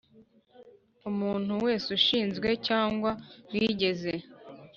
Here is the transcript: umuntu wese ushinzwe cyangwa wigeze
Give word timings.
umuntu 1.09 1.53
wese 1.65 1.87
ushinzwe 1.97 2.49
cyangwa 2.67 3.11
wigeze 3.51 4.13